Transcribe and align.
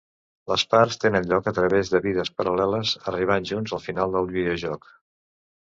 Les 0.51 0.61
parts 0.71 0.97
tenen 1.03 1.27
lloc 1.33 1.49
a 1.51 1.53
través 1.59 1.93
de 1.95 2.01
vides 2.07 2.33
paral·leles, 2.41 2.95
arribant 3.13 3.47
junts 3.53 3.79
al 3.79 3.87
final 3.87 4.17
del 4.19 4.31
videojoc. 4.37 4.95